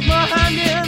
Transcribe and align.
keep 0.00 0.08
my 0.08 0.26
hand 0.26 0.58
in. 0.58 0.83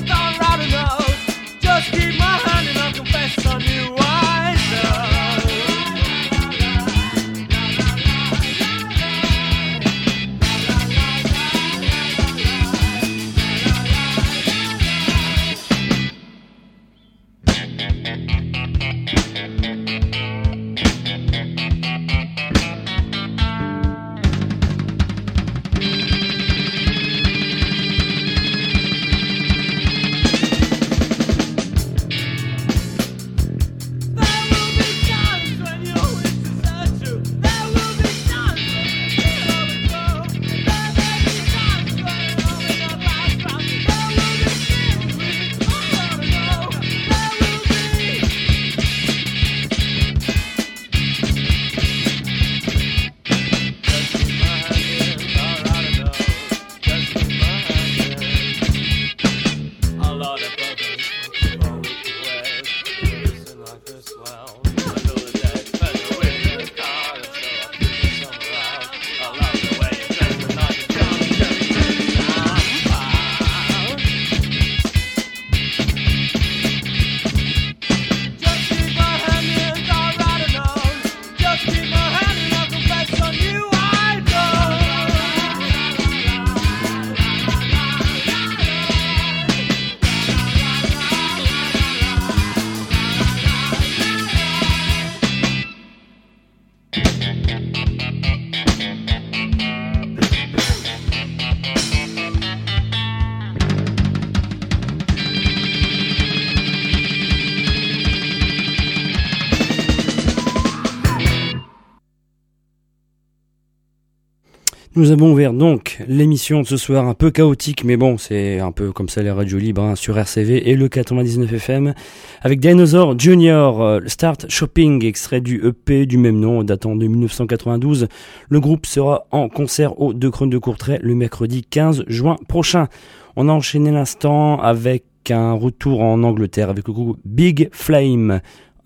Nous 114.97 115.11
avons 115.11 115.31
ouvert 115.33 115.53
donc 115.53 116.03
l'émission 116.09 116.63
de 116.63 116.67
ce 116.67 116.79
soir 116.79 117.07
un 117.07 117.13
peu 117.13 117.31
chaotique, 117.31 117.85
mais 117.85 117.99
bon, 117.99 118.17
c'est 118.17 118.61
un 118.61 118.73
peu 118.73 118.93
comme 118.93 119.11
ça 119.11 119.23
les 119.23 119.31
radios 119.31 119.59
libres 119.59 119.83
hein, 119.83 119.95
sur 119.95 120.17
RCV 120.17 120.71
et 120.71 120.75
le 120.75 120.89
99 120.89 121.53
FM 121.53 121.93
avec 122.41 122.61
Dinosaur 122.61 123.19
Junior, 123.19 123.83
euh, 123.83 124.01
Start 124.07 124.47
Shopping, 124.49 125.05
extrait 125.05 125.43
du 125.43 125.63
EP 125.63 126.07
du 126.07 126.17
même 126.17 126.41
nom 126.41 126.63
datant 126.63 126.97
de 126.97 127.07
1992. 127.07 128.09
Le 128.49 128.59
groupe 128.61 128.87
sera 128.87 129.27
en 129.33 129.51
concert 129.51 130.01
au 130.01 130.15
Deux 130.15 130.31
Crônes 130.31 130.49
de 130.49 130.57
Courtrai 130.57 130.99
le 131.03 131.15
mercredi 131.15 131.63
15 131.63 132.05
juin 132.07 132.37
prochain. 132.49 132.89
On 133.37 133.51
a 133.51 133.53
enchaîné 133.53 133.91
l'instant 133.91 134.59
avec 134.63 135.05
un 135.31 135.53
retour 135.53 136.01
en 136.01 136.23
Angleterre 136.23 136.71
avec 136.71 136.89
le 136.89 136.95
groupe 136.95 137.19
Big 137.27 137.69
Flame 137.71 138.41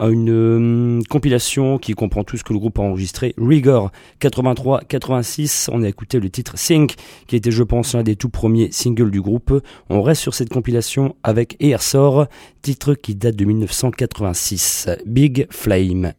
une 0.08 0.30
euh, 0.30 1.02
compilation 1.08 1.78
qui 1.78 1.92
comprend 1.92 2.24
tout 2.24 2.36
ce 2.36 2.44
que 2.44 2.52
le 2.52 2.58
groupe 2.58 2.78
a 2.78 2.82
enregistré. 2.82 3.34
Rigor 3.36 3.90
83-86, 4.20 5.68
on 5.72 5.82
a 5.82 5.88
écouté 5.88 6.18
le 6.20 6.30
titre 6.30 6.56
Sync, 6.56 6.94
qui 7.26 7.36
était 7.36 7.50
je 7.50 7.62
pense 7.62 7.94
l'un 7.94 8.02
des 8.02 8.16
tout 8.16 8.30
premiers 8.30 8.72
singles 8.72 9.10
du 9.10 9.20
groupe. 9.20 9.62
On 9.88 10.02
reste 10.02 10.22
sur 10.22 10.34
cette 10.34 10.48
compilation 10.48 11.16
avec 11.22 11.56
Airsor, 11.60 12.26
titre 12.62 12.94
qui 12.94 13.14
date 13.14 13.36
de 13.36 13.44
1986. 13.44 14.88
Big 15.06 15.46
Flame. 15.50 16.14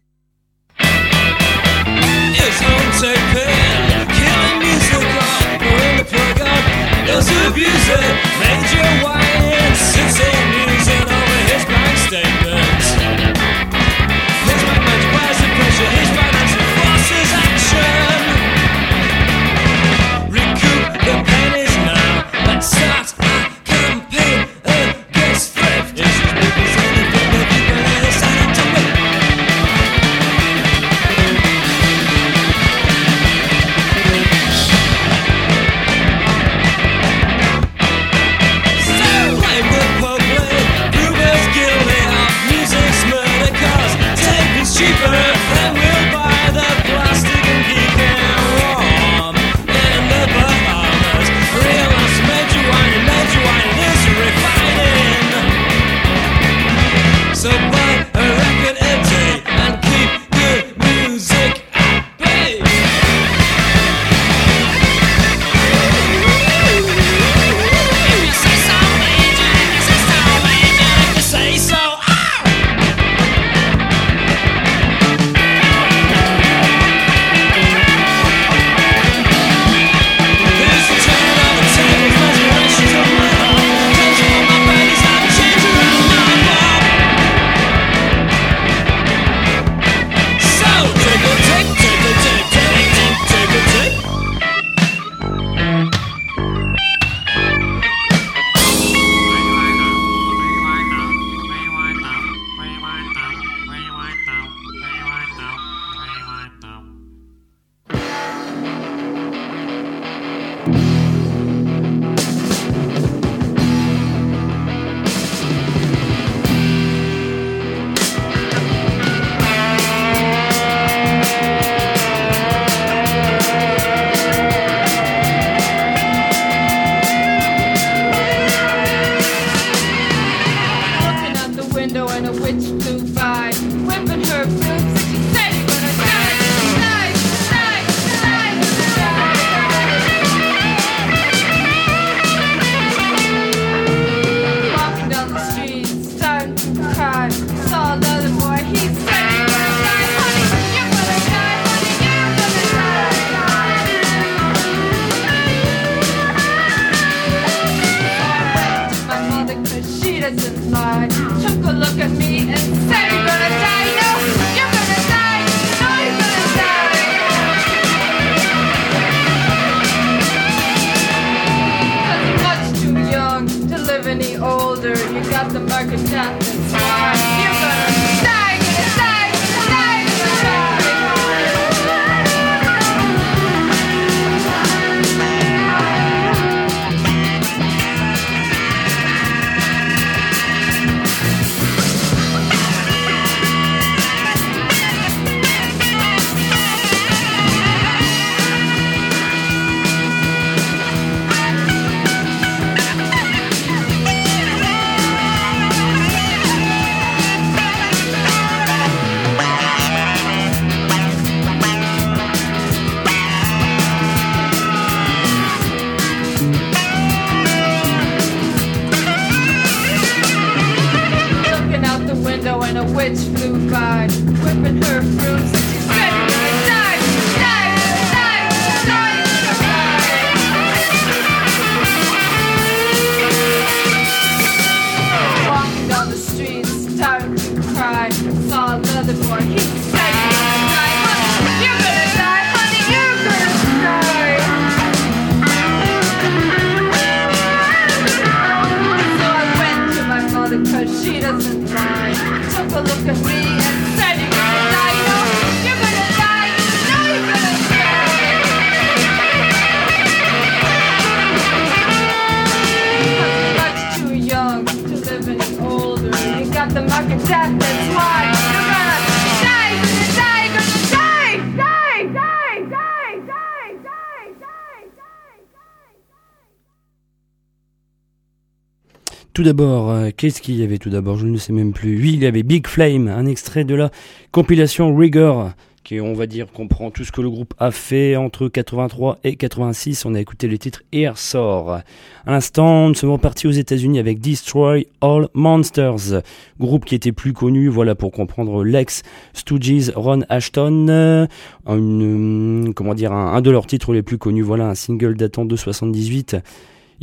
Tout 279.41 279.45
d'abord, 279.45 279.89
euh, 279.89 280.09
qu'est-ce 280.15 280.39
qu'il 280.39 280.55
y 280.57 280.63
avait 280.63 280.77
tout 280.77 280.91
d'abord? 280.91 281.17
Je 281.17 281.25
ne 281.25 281.35
sais 281.35 281.51
même 281.51 281.73
plus. 281.73 281.99
Oui, 281.99 282.11
il 282.13 282.21
y 282.21 282.27
avait 282.27 282.43
Big 282.43 282.67
Flame, 282.67 283.07
un 283.07 283.25
extrait 283.25 283.63
de 283.63 283.73
la 283.73 283.89
compilation 284.31 284.95
Rigor, 284.95 285.53
qui 285.83 285.99
on 285.99 286.13
va 286.13 286.27
dire 286.27 286.51
comprend 286.51 286.91
tout 286.91 287.03
ce 287.03 287.11
que 287.11 287.21
le 287.21 287.29
groupe 287.31 287.55
a 287.57 287.71
fait 287.71 288.15
entre 288.15 288.49
83 288.49 289.17
et 289.23 289.35
86. 289.35 290.05
On 290.05 290.13
a 290.13 290.19
écouté 290.19 290.47
le 290.47 290.59
titre 290.59 290.83
Air 290.93 291.17
Sort. 291.17 291.71
À 291.71 291.83
l'instant, 292.27 292.89
nous 292.89 292.93
sommes 292.93 293.17
partis 293.17 293.47
aux 293.47 293.51
États-Unis 293.51 293.97
avec 293.97 294.19
Destroy 294.19 294.85
All 295.01 295.27
Monsters, 295.33 296.21
groupe 296.59 296.85
qui 296.85 296.93
était 296.93 297.11
plus 297.11 297.33
connu, 297.33 297.67
voilà 297.67 297.95
pour 297.95 298.11
comprendre 298.11 298.63
Lex 298.63 299.01
Stooges, 299.33 299.91
Ron 299.95 300.21
Ashton, 300.29 301.27
une, 301.65 302.73
comment 302.75 302.93
dire, 302.93 303.11
un, 303.11 303.33
un 303.33 303.41
de 303.41 303.49
leurs 303.49 303.65
titres 303.65 303.91
les 303.91 304.03
plus 304.03 304.19
connus, 304.19 304.43
voilà 304.43 304.69
un 304.69 304.75
single 304.75 305.15
datant 305.15 305.45
de 305.45 305.55
78 305.55 306.37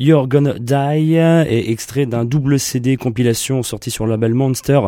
You're 0.01 0.29
Gonna 0.29 0.55
Die 0.61 1.17
est 1.17 1.71
extrait 1.71 2.07
d'un 2.07 2.25
double 2.25 2.61
CD 2.61 2.97
compilation 2.97 3.65
sorti 3.65 3.91
sur 3.91 4.07
le 4.07 4.13
label 4.13 4.33
Monster 4.33 4.81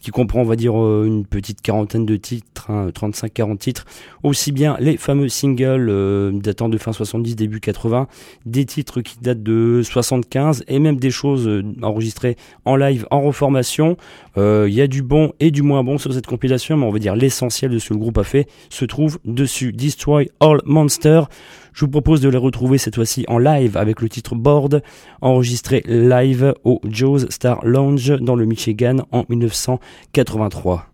qui 0.00 0.12
comprend 0.12 0.42
on 0.42 0.44
va 0.44 0.54
dire 0.54 0.80
euh, 0.80 1.04
une 1.04 1.26
petite 1.26 1.62
quarantaine 1.62 2.06
de 2.06 2.14
titres, 2.14 2.70
35-40 2.70 3.50
hein, 3.50 3.56
titres, 3.56 3.86
aussi 4.22 4.52
bien 4.52 4.76
les 4.78 4.96
fameux 4.96 5.28
singles 5.28 5.88
euh, 5.90 6.30
datant 6.32 6.68
de 6.68 6.78
fin 6.78 6.92
70 6.92 7.34
début 7.34 7.58
80, 7.58 8.06
des 8.46 8.64
titres 8.64 9.00
qui 9.00 9.16
datent 9.20 9.42
de 9.42 9.82
75 9.82 10.62
et 10.68 10.78
même 10.78 10.96
des 10.96 11.10
choses 11.10 11.48
euh, 11.48 11.64
enregistrées 11.82 12.36
en 12.64 12.76
live 12.76 13.04
en 13.10 13.20
reformation. 13.20 13.96
Il 14.36 14.72
y 14.72 14.80
a 14.80 14.86
du 14.86 15.02
bon 15.02 15.32
et 15.40 15.50
du 15.50 15.60
moins 15.60 15.84
bon 15.84 15.98
sur 15.98 16.12
cette 16.14 16.26
compilation 16.26 16.76
mais 16.76 16.86
on 16.86 16.90
va 16.90 16.98
dire 16.98 17.14
l'essentiel 17.14 17.70
de 17.70 17.78
ce 17.78 17.88
que 17.88 17.94
le 17.94 18.00
groupe 18.00 18.16
a 18.16 18.24
fait 18.24 18.46
se 18.70 18.84
trouve 18.84 19.18
dessus. 19.24 19.72
Destroy 19.72 20.30
All 20.40 20.62
Monster 20.64 21.24
je 21.72 21.84
vous 21.86 21.90
propose 21.90 22.20
de 22.20 22.28
les 22.28 22.38
retrouver 22.38 22.78
cette 22.78 22.96
fois-ci 22.96 23.24
en 23.28 23.38
live 23.38 23.76
avec 23.76 24.02
le 24.02 24.08
titre 24.08 24.34
Enregistré 25.20 25.82
live 25.86 26.54
au 26.64 26.80
Joe's 26.84 27.26
Star 27.30 27.64
Lounge 27.64 28.18
dans 28.20 28.36
le 28.36 28.44
Michigan 28.44 28.98
en 29.10 29.24
1983. 29.28 30.86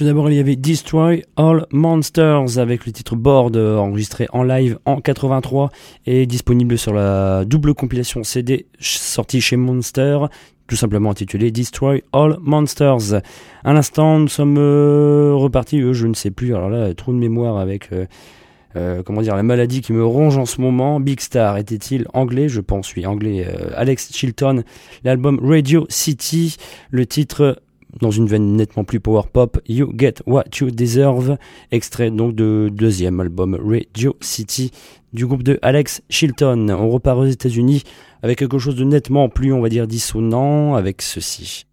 Tout 0.00 0.06
d'abord, 0.06 0.30
il 0.30 0.36
y 0.36 0.38
avait 0.38 0.56
Destroy 0.56 1.24
All 1.36 1.66
Monsters 1.72 2.56
avec 2.58 2.86
le 2.86 2.92
titre 2.92 3.16
Board 3.16 3.54
euh, 3.54 3.76
enregistré 3.76 4.28
en 4.32 4.42
live 4.42 4.78
en 4.86 4.98
83 4.98 5.68
et 6.06 6.24
disponible 6.24 6.78
sur 6.78 6.94
la 6.94 7.44
double 7.44 7.74
compilation 7.74 8.24
CD 8.24 8.64
sortie 8.80 9.42
chez 9.42 9.56
Monster, 9.56 10.20
tout 10.68 10.76
simplement 10.76 11.10
intitulé 11.10 11.50
Destroy 11.50 12.02
All 12.14 12.38
Monsters. 12.40 13.20
À 13.62 13.74
l'instant, 13.74 14.18
nous 14.20 14.28
sommes 14.28 14.56
euh, 14.56 15.34
repartis, 15.34 15.82
je 15.92 16.06
ne 16.06 16.14
sais 16.14 16.30
plus, 16.30 16.54
alors 16.54 16.70
là, 16.70 16.94
trop 16.94 17.12
de 17.12 17.18
mémoire 17.18 17.58
avec... 17.58 17.90
Euh, 17.92 19.02
comment 19.04 19.20
la 19.20 19.42
maladie 19.42 19.82
qui 19.82 19.92
me 19.92 20.02
ronge 20.02 20.38
en 20.38 20.46
ce 20.46 20.60
moment. 20.60 21.00
Big 21.00 21.20
Star 21.20 21.58
était-il 21.58 22.06
anglais? 22.14 22.48
Je 22.48 22.60
pense, 22.60 22.94
oui, 22.94 23.04
anglais. 23.04 23.44
Alex 23.74 24.12
Chilton, 24.12 24.62
l'album 25.02 25.40
Radio 25.42 25.86
City, 25.88 26.56
le 26.92 27.04
titre 27.04 27.60
dans 28.00 28.10
une 28.10 28.26
veine 28.26 28.56
nettement 28.56 28.84
plus 28.84 29.00
power 29.00 29.22
pop, 29.32 29.60
You 29.68 29.92
Get 29.96 30.14
What 30.26 30.44
You 30.60 30.70
Deserve, 30.70 31.36
extrait 31.70 32.10
donc 32.10 32.34
de 32.34 32.70
deuxième 32.72 33.20
album 33.20 33.58
Radio 33.62 34.16
City 34.20 34.70
du 35.12 35.26
groupe 35.26 35.42
de 35.42 35.58
Alex 35.62 36.02
Chilton. 36.08 36.68
On 36.70 36.88
repart 36.88 37.18
aux 37.18 37.26
États-Unis 37.26 37.82
avec 38.22 38.38
quelque 38.38 38.58
chose 38.58 38.76
de 38.76 38.84
nettement 38.84 39.28
plus, 39.28 39.52
on 39.52 39.60
va 39.60 39.68
dire, 39.68 39.86
dissonant 39.86 40.74
avec 40.74 41.02
ceci. 41.02 41.66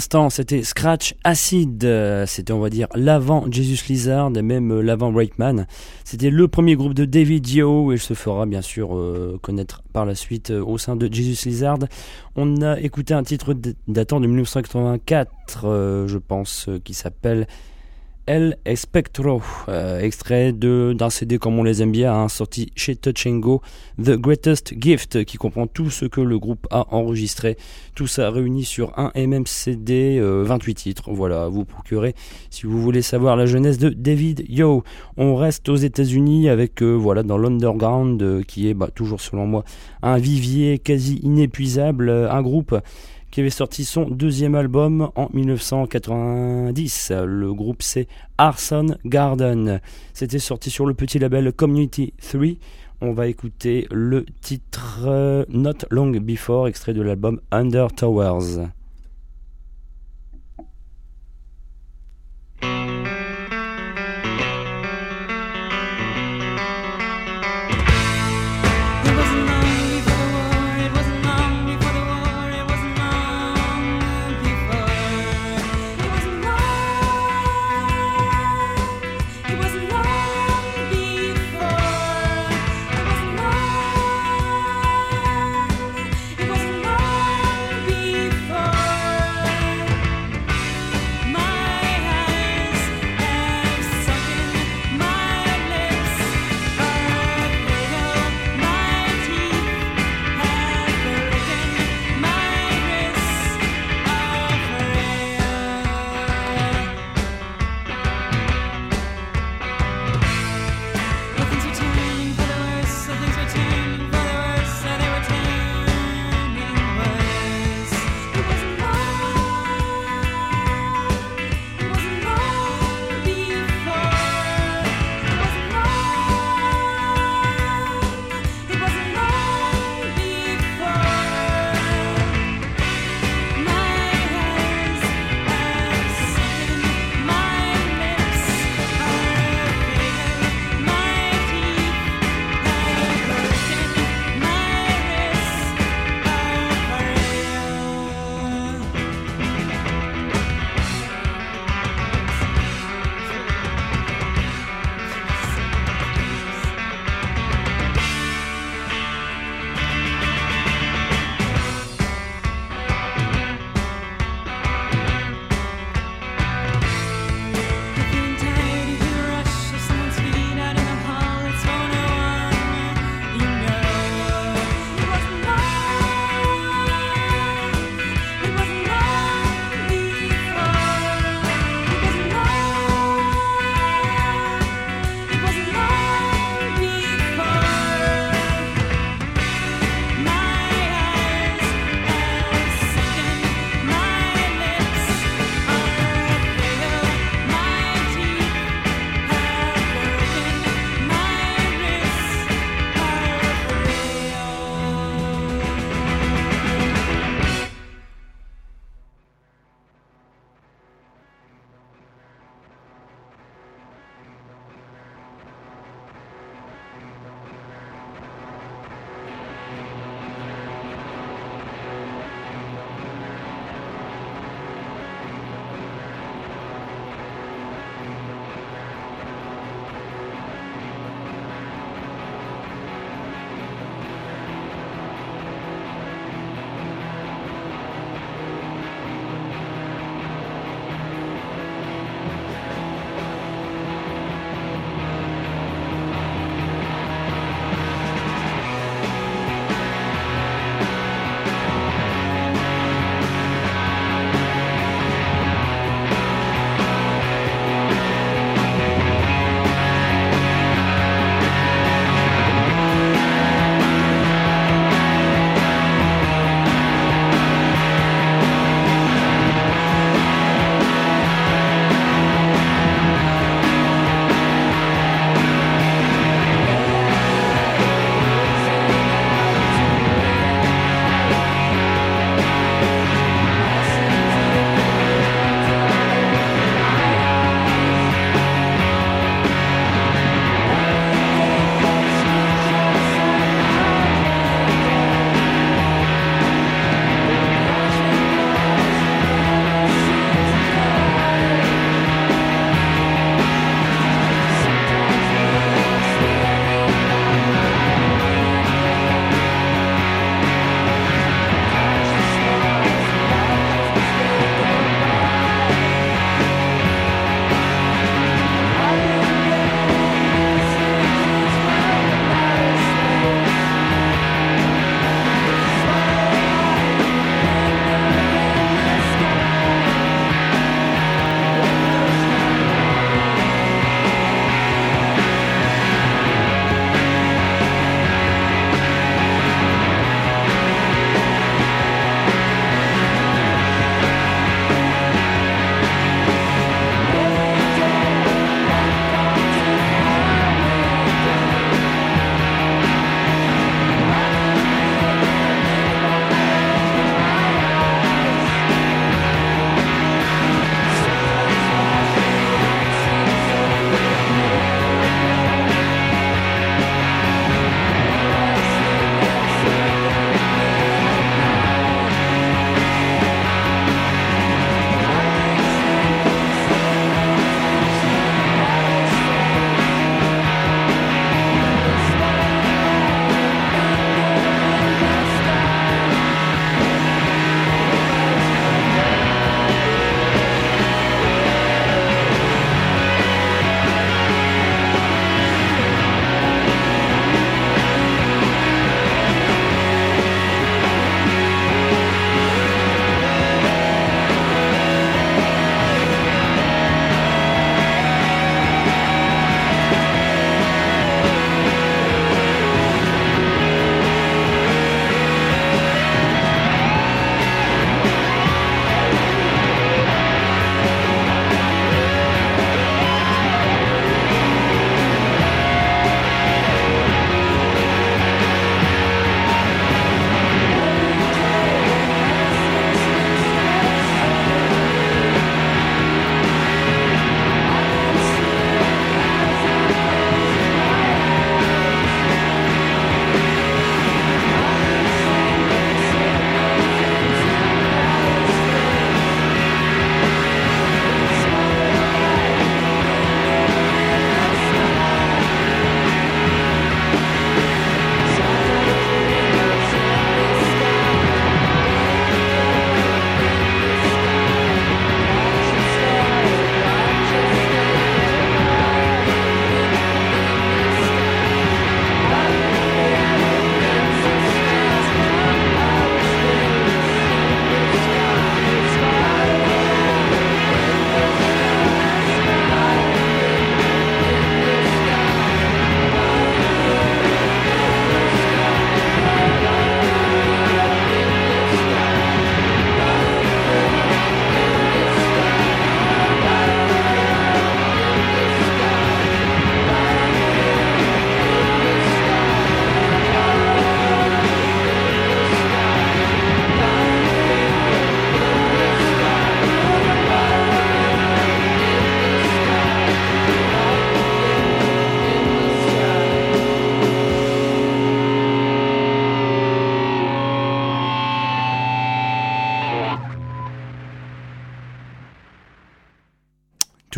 C'était 0.00 0.62
Scratch 0.62 1.14
Acid. 1.24 1.86
C'était, 2.26 2.52
on 2.52 2.60
va 2.60 2.70
dire, 2.70 2.88
l'avant 2.94 3.44
Jesus 3.50 3.88
Lizard 3.88 4.30
et 4.36 4.42
même 4.42 4.70
euh, 4.72 4.80
l'avant 4.82 5.12
Breakman. 5.12 5.66
C'était 6.04 6.30
le 6.30 6.48
premier 6.48 6.76
groupe 6.76 6.94
de 6.94 7.04
David 7.04 7.42
Dio 7.42 7.92
et 7.92 7.96
il 7.96 8.00
se 8.00 8.14
fera 8.14 8.46
bien 8.46 8.62
sûr 8.62 8.96
euh, 8.96 9.38
connaître 9.42 9.82
par 9.92 10.06
la 10.06 10.14
suite 10.14 10.50
euh, 10.50 10.64
au 10.64 10.78
sein 10.78 10.96
de 10.96 11.12
Jesus 11.12 11.48
Lizard. 11.48 11.78
On 12.36 12.62
a 12.62 12.80
écouté 12.80 13.14
un 13.14 13.22
titre 13.22 13.54
datant 13.88 14.20
de 14.20 14.26
1984, 14.26 16.06
je 16.06 16.18
pense, 16.18 16.68
qui 16.82 16.94
s'appelle 16.94 17.46
El 18.26 18.56
Espectro, 18.64 19.42
euh, 19.68 20.00
extrait 20.00 20.52
d'un 20.52 21.10
CD 21.10 21.38
comme 21.38 21.58
on 21.58 21.62
les 21.62 21.82
aime 21.82 21.92
bien, 21.92 22.14
hein, 22.14 22.28
sorti 22.28 22.72
chez 22.74 22.96
Touch 22.96 23.28
Go, 23.28 23.60
The 24.02 24.12
Greatest 24.12 24.74
Gift, 24.80 25.24
qui 25.24 25.36
comprend 25.36 25.66
tout 25.66 25.90
ce 25.90 26.06
que 26.06 26.22
le 26.22 26.38
groupe 26.38 26.66
a 26.70 26.94
enregistré. 26.94 27.58
Tout 27.94 28.06
ça 28.06 28.30
réuni 28.30 28.64
sur 28.64 28.98
un 28.98 29.12
MM 29.14 29.46
CD, 29.46 30.20
28 30.20 30.74
titres. 30.74 31.12
Voilà, 31.12 31.48
vous 31.48 31.64
procurez 31.64 32.14
si 32.50 32.66
vous 32.66 32.80
voulez 32.80 33.02
savoir 33.02 33.36
la 33.36 33.46
jeunesse 33.46 33.78
de 33.78 33.90
David 33.90 34.44
Yo. 34.48 34.84
On 35.16 35.36
reste 35.36 35.68
aux 35.68 35.76
États-Unis 35.76 36.48
avec, 36.48 36.82
euh, 36.82 36.92
voilà, 36.92 37.22
dans 37.22 37.38
l'underground, 37.38 38.22
euh, 38.22 38.42
qui 38.42 38.68
est 38.68 38.74
bah, 38.74 38.88
toujours 38.94 39.20
selon 39.20 39.46
moi 39.46 39.64
un 40.02 40.18
vivier 40.18 40.78
quasi 40.78 41.16
inépuisable, 41.22 42.10
un 42.10 42.42
groupe 42.42 42.78
qui 43.34 43.40
avait 43.40 43.50
sorti 43.50 43.84
son 43.84 44.04
deuxième 44.04 44.54
album 44.54 45.10
en 45.16 45.28
1990. 45.32 47.12
Le 47.26 47.52
groupe 47.52 47.82
c'est 47.82 48.06
Arson 48.38 48.96
Garden. 49.04 49.80
C'était 50.12 50.38
sorti 50.38 50.70
sur 50.70 50.86
le 50.86 50.94
petit 50.94 51.18
label 51.18 51.52
Community 51.52 52.14
3. 52.22 52.42
On 53.00 53.12
va 53.12 53.26
écouter 53.26 53.88
le 53.90 54.24
titre 54.40 55.00
euh, 55.06 55.44
Not 55.48 55.78
Long 55.90 56.12
Before, 56.12 56.68
extrait 56.68 56.94
de 56.94 57.02
l'album 57.02 57.40
Under 57.50 57.92
Towers. 57.92 58.68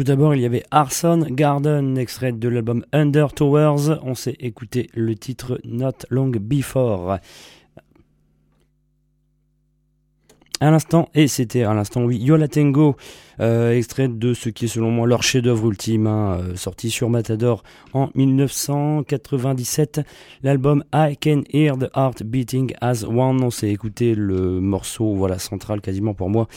D'abord, 0.07 0.35
il 0.37 0.41
y 0.41 0.47
avait 0.47 0.63
Arson 0.71 1.27
Garden, 1.29 1.99
extrait 1.99 2.33
de 2.33 2.49
l'album 2.49 2.85
Under 2.93 3.33
Towers. 3.33 3.99
On 4.03 4.15
s'est 4.15 4.37
écouté 4.39 4.89
le 4.95 5.17
titre 5.17 5.61
Not 5.65 6.07
Long 6.11 6.31
Before. 6.31 7.19
À 10.61 10.71
l'instant, 10.71 11.11
et 11.15 11.29
c'était 11.29 11.65
à 11.65 11.75
l'instant, 11.75 12.05
oui, 12.05 12.17
Yola 12.19 12.49
Tango, 12.49 12.97
euh, 13.41 13.77
extrait 13.77 14.09
de 14.09 14.33
ce 14.33 14.49
qui 14.49 14.65
est 14.65 14.69
selon 14.69 14.91
moi 14.91 15.07
leur 15.07 15.23
chef-d'œuvre 15.23 15.69
ultime, 15.69 16.07
hein, 16.07 16.39
euh, 16.41 16.57
sorti 16.57 16.89
sur 16.89 17.11
Matador 17.11 17.63
en 17.93 18.09
1997. 18.15 20.01
L'album 20.43 20.85
I 20.95 21.17
Can 21.21 21.43
Hear 21.53 21.77
the 21.77 21.91
Heart 21.95 22.23
Beating 22.23 22.73
as 22.81 23.05
One. 23.05 23.43
On 23.43 23.51
s'est 23.51 23.71
écouté 23.71 24.15
le 24.15 24.61
morceau, 24.61 25.15
voilà, 25.15 25.39
central 25.39 25.81
quasiment 25.81 26.15
pour 26.15 26.31
moi 26.31 26.49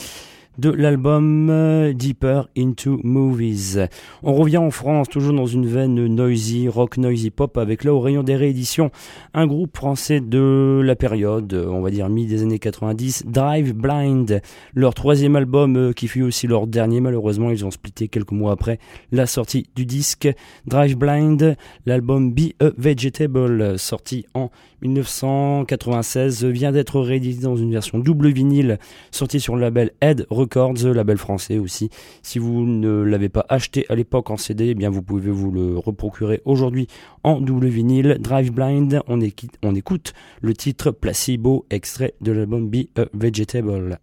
de 0.60 0.69
l'album 0.69 1.50
euh, 1.50 1.94
Deeper 1.94 2.50
Into 2.58 3.00
Movies. 3.04 3.79
On 4.23 4.33
revient 4.33 4.58
en 4.58 4.71
France, 4.71 5.08
toujours 5.08 5.33
dans 5.33 5.46
une 5.46 5.65
veine 5.65 6.06
noisy, 6.08 6.67
rock 6.67 6.98
noisy 6.98 7.29
pop, 7.29 7.58
avec 7.58 7.83
là 7.83 7.94
au 7.94 8.00
rayon 8.02 8.23
des 8.23 8.36
rééditions, 8.36 8.92
un 9.33 9.48
groupe 9.48 9.75
français 9.75 10.19
de 10.19 10.81
la 10.83 10.96
période, 10.96 11.54
on 11.54 11.81
va 11.81 11.92
dire 11.92 12.10
mi 12.10 12.25
des 12.25 12.44
années 12.44 12.60
90, 12.60 13.23
Drive 13.27 13.73
Blind, 13.73 14.42
leur 14.73 14.94
troisième 14.94 15.38
album 15.38 15.77
euh, 15.77 15.94
qui 15.94 16.08
fut 16.08 16.23
aussi 16.23 16.46
leur 16.46 16.67
dernier, 16.67 17.00
malheureusement 17.00 17.52
ils 17.52 17.65
ont 17.65 17.71
splitté 17.71 18.10
quelques 18.10 18.31
mois 18.31 18.52
après 18.52 18.79
la 19.12 19.25
sortie 19.25 19.67
du 19.75 19.86
disque. 19.86 20.27
Drive 20.67 20.98
Blind, 20.98 21.56
l'album 21.86 22.33
Be 22.33 22.52
a 22.60 22.71
Vegetable, 22.77 23.79
sorti 23.79 24.25
en 24.33 24.50
1996, 24.82 26.46
vient 26.46 26.71
d'être 26.71 27.00
réédité 27.00 27.42
dans 27.42 27.56
une 27.56 27.71
version 27.71 28.00
double 28.00 28.30
vinyle, 28.30 28.80
sortie 29.12 29.40
sur 29.40 29.56
le 29.56 29.62
label 29.62 29.92
Head 30.02 30.25
Records, 30.30 30.84
label 30.86 31.17
français 31.17 31.58
aussi. 31.58 31.90
Si 32.23 32.40
vous 32.40 32.65
ne 32.65 33.02
l'avez 33.02 33.30
pas 33.30 33.46
acheté 33.50 33.86
à 33.90 33.96
l'époque 33.96 34.30
en 34.30 34.38
CD, 34.38 34.69
eh 34.69 34.75
bien 34.75 34.90
vous 34.90 35.02
pouvez 35.02 35.32
vous 35.32 35.52
le 35.52 35.77
reprocurer 35.77 36.42
aujourd'hui 36.46 36.88
en 37.23 37.42
double 37.42 37.67
vinyle. 37.67 38.17
Drive 38.19 38.52
Blind, 38.52 39.02
on, 39.08 39.19
on 39.63 39.75
écoute 39.75 40.13
le 40.42 40.54
titre 40.54 40.92
Placebo, 40.92 41.65
extrait 41.69 42.13
de 42.21 42.32
l'album 42.32 42.69
Be 42.69 42.88
a 42.98 43.06
Vegetable. 43.13 44.00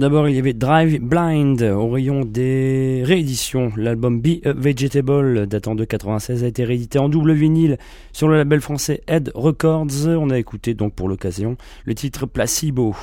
D'abord, 0.00 0.28
il 0.30 0.34
y 0.34 0.38
avait 0.38 0.54
Drive 0.54 0.98
Blind 0.98 1.62
au 1.62 1.90
rayon 1.90 2.24
des 2.24 3.02
rééditions. 3.04 3.70
L'album 3.76 4.20
Be 4.20 4.44
a 4.46 4.52
Vegetable, 4.54 5.46
datant 5.46 5.74
de 5.74 5.84
96, 5.84 6.42
a 6.42 6.46
été 6.46 6.64
réédité 6.64 6.98
en 6.98 7.10
double 7.10 7.32
vinyle 7.34 7.76
sur 8.12 8.26
le 8.26 8.38
label 8.38 8.62
français 8.62 9.02
Head 9.06 9.30
Records. 9.34 10.06
On 10.06 10.30
a 10.30 10.38
écouté 10.38 10.72
donc 10.72 10.94
pour 10.94 11.06
l'occasion 11.06 11.56
le 11.84 11.94
titre 11.94 12.24
Placebo. 12.24 12.96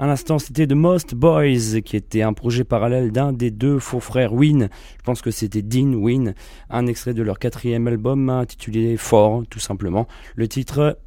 À 0.00 0.06
l'instant, 0.06 0.40
c'était 0.40 0.66
The 0.66 0.72
Most 0.72 1.14
Boys, 1.14 1.82
qui 1.84 1.96
était 1.96 2.22
un 2.22 2.32
projet 2.32 2.64
parallèle 2.64 3.12
d'un 3.12 3.32
des 3.32 3.52
deux 3.52 3.78
faux 3.78 4.00
frères 4.00 4.34
Win. 4.34 4.68
Je 4.98 5.04
pense 5.04 5.22
que 5.22 5.30
c'était 5.30 5.62
Dean 5.62 5.94
Win. 5.94 6.34
Un 6.68 6.86
extrait 6.88 7.14
de 7.14 7.22
leur 7.22 7.38
quatrième 7.38 7.86
album 7.86 8.28
intitulé 8.28 8.96
Fort, 8.96 9.44
tout 9.48 9.60
simplement. 9.60 10.08
Le 10.34 10.48
titre 10.48 10.98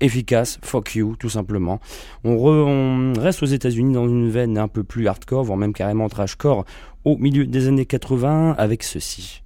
efficace, 0.00 0.58
fuck 0.62 0.94
you, 0.94 1.16
tout 1.16 1.28
simplement. 1.28 1.80
On, 2.24 3.12
reste 3.18 3.42
aux 3.42 3.46
États-Unis 3.46 3.94
dans 3.94 4.08
une 4.08 4.30
veine 4.30 4.58
un 4.58 4.68
peu 4.68 4.84
plus 4.84 5.06
hardcore, 5.08 5.44
voire 5.44 5.58
même 5.58 5.72
carrément 5.72 6.08
trashcore, 6.08 6.64
au 7.04 7.16
milieu 7.16 7.46
des 7.46 7.68
années 7.68 7.86
80 7.86 8.54
avec 8.58 8.82
ceci. 8.82 9.42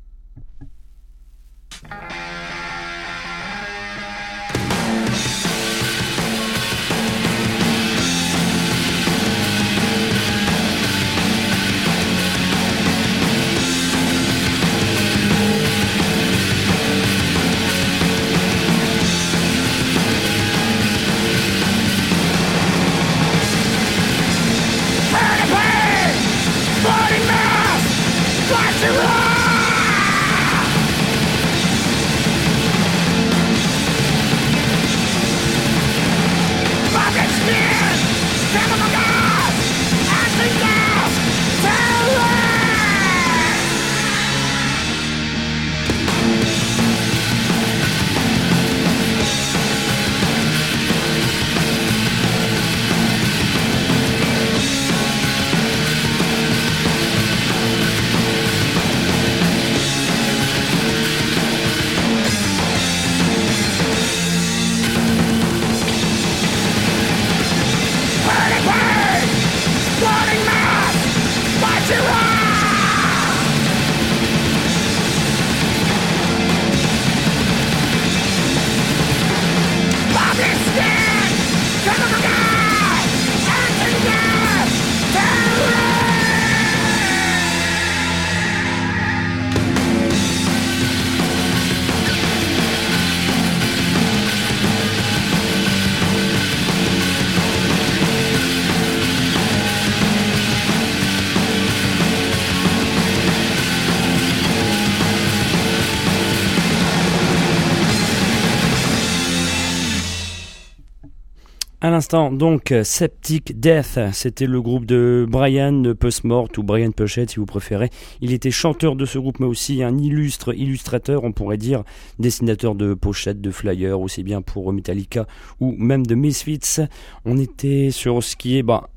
L'instant, 111.93 112.33
donc, 112.33 112.75
Septic 112.83 113.61
Death, 113.61 113.99
c'était 114.13 114.47
le 114.47 114.61
groupe 114.61 114.85
de 114.85 115.27
Brian 115.29 115.95
Pussmort 115.95 116.49
ou 116.59 116.63
Brian 116.63 116.91
Pushett 116.91 117.31
si 117.31 117.37
vous 117.37 117.47
préférez. 117.47 117.91
Il 118.21 118.33
était 118.33 118.51
chanteur 118.51 118.97
de 118.97 119.05
ce 119.05 119.19
groupe, 119.19 119.39
mais 119.39 119.47
aussi 119.47 119.83
un 119.83 119.97
illustre 119.97 120.55
illustrateur, 120.55 121.25
on 121.25 121.33
pourrait 121.33 121.57
dire, 121.57 121.85
dessinateur 122.19 122.75
de 122.75 122.95
pochettes, 122.95 123.41
de 123.41 123.51
flyers, 123.51 124.01
aussi 124.01 124.23
bien 124.23 124.43
pour 124.43 124.73
Metallica 124.73 125.27
ou 125.61 125.73
même 125.79 126.07
de 126.07 126.15
Misfits. 126.15 126.81
On 127.25 127.39
était 127.39 127.91
sur 127.91 128.23
ce 128.23 128.35
qui 128.35 128.59
est, 128.59 128.63
bah, 128.63 128.89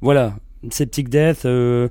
voilà, 0.00 0.34
Septic 0.70 1.08
Death. 1.08 1.44
Euh, 1.44 1.88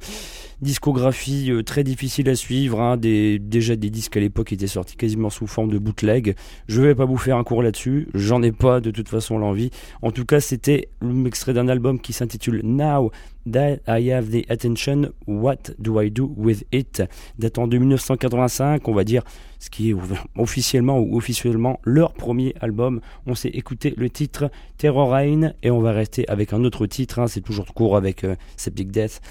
Discographie 0.62 1.52
euh, 1.52 1.64
très 1.64 1.86
difficile 1.86 2.28
à 2.28 2.36
suivre, 2.36 2.82
hein, 2.82 2.98
déjà 2.98 3.78
des 3.78 3.90
disques 3.90 4.18
à 4.18 4.20
l'époque 4.20 4.52
étaient 4.52 4.68
sortis 4.68 4.98
quasiment 4.98 5.30
sous 5.30 5.48
forme 5.48 5.70
de 5.70 5.78
bootleg. 5.78 6.36
Je 6.68 6.82
vais 6.82 6.96
pas 6.96 7.06
vous 7.06 7.16
faire 7.16 7.38
un 7.38 7.46
cours 7.46 7.64
là-dessus, 7.64 8.10
j'en 8.14 8.44
ai 8.44 8.52
pas 8.52 8.82
de 8.82 8.92
toute 8.92 9.08
façon 9.08 9.38
l'envie. 9.38 9.70
En 10.02 10.12
tout 10.12 10.26
cas, 10.26 10.42
c'était 10.42 10.90
l'extrait 11.02 11.54
d'un 11.54 11.70
album 11.70 12.02
qui 12.02 12.12
s'intitule 12.12 12.60
Now 12.66 13.10
That 13.50 13.78
I 13.88 14.12
Have 14.12 14.30
the 14.30 14.52
Attention, 14.52 15.14
What 15.28 15.72
Do 15.80 16.02
I 16.02 16.12
Do 16.12 16.34
With 16.36 16.66
It? 16.74 17.04
Datant 17.38 17.68
de 17.68 17.78
1985, 17.78 18.86
on 18.86 18.94
va 18.94 19.06
dire 19.06 19.24
ce 19.60 19.70
qui 19.70 19.92
est 19.92 19.96
officiellement 20.36 21.00
ou 21.00 21.16
officiellement 21.16 21.80
leur 21.86 22.14
premier 22.14 22.54
album. 22.60 23.00
On 23.26 23.34
s'est 23.34 23.50
écouté 23.50 23.94
le 23.96 24.10
titre 24.10 24.52
Terror 24.78 25.12
Rain 25.12 25.54
et 25.64 25.72
on 25.72 25.80
va 25.80 25.94
rester 25.94 26.28
avec 26.28 26.52
un 26.52 26.66
autre 26.66 26.86
titre, 26.86 27.20
hein, 27.20 27.28
c'est 27.28 27.42
toujours 27.42 27.74
court 27.74 27.96
avec 27.96 28.26
euh, 28.26 28.36
Septic 28.58 28.92
Death 28.92 29.22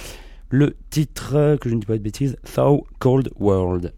le 0.50 0.76
titre, 0.90 1.56
que 1.60 1.68
je 1.68 1.74
ne 1.74 1.80
dis 1.80 1.86
pas 1.86 1.98
de 1.98 2.02
bêtises, 2.02 2.36
Thaw 2.54 2.86
Cold 2.98 3.30
World. 3.38 3.92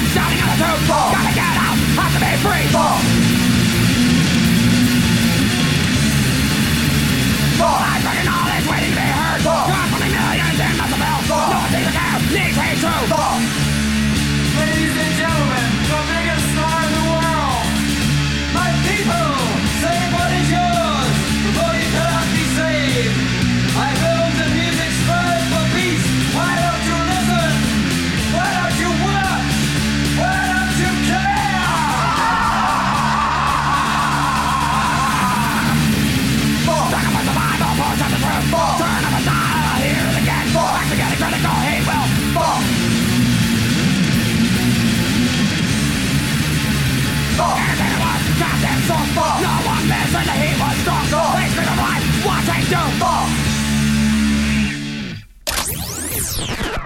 when 50.17 50.25
the 50.25 50.33
heat 50.33 50.57
was 50.59 50.77
strong. 50.81 51.05
So 51.13 51.19
please 51.37 51.53
be 51.53 51.63
the 51.69 51.77
watching 52.25 52.57
fall. 53.01 53.27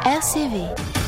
SCV 0.04 0.99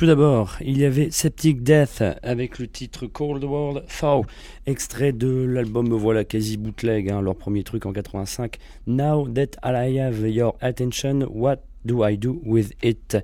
Tout 0.00 0.06
d'abord, 0.06 0.56
il 0.62 0.78
y 0.78 0.86
avait 0.86 1.10
Septic 1.10 1.62
Death 1.62 2.02
avec 2.22 2.58
le 2.58 2.66
titre 2.66 3.04
Cold 3.04 3.44
World 3.44 3.84
Thaw, 4.00 4.24
extrait 4.64 5.12
de 5.12 5.28
l'album 5.28 5.92
voilà 5.92 6.24
quasi 6.24 6.56
bootleg, 6.56 7.10
hein, 7.10 7.20
leur 7.20 7.36
premier 7.36 7.64
truc 7.64 7.84
en 7.84 7.92
85. 7.92 8.56
Now 8.86 9.28
that 9.28 9.58
I 9.62 9.98
have 9.98 10.26
your 10.26 10.56
attention, 10.62 11.26
what 11.30 11.56
do 11.84 12.02
I 12.02 12.16
do 12.16 12.40
with 12.46 12.72
it? 12.82 13.18